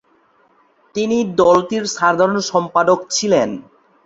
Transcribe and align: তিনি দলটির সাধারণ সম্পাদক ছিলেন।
তিনি 0.95 1.17
দলটির 1.41 1.83
সাধারণ 1.95 2.37
সম্পাদক 2.51 2.99
ছিলেন। 3.09 3.49